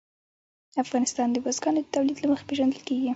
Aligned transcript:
افغانستان 0.83 1.27
د 1.31 1.37
بزګانو 1.45 1.79
د 1.83 1.87
تولید 1.95 2.17
له 2.21 2.27
مخې 2.31 2.45
پېژندل 2.49 2.81
کېږي. 2.87 3.09